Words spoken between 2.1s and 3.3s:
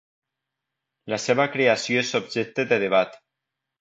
objecte de debat.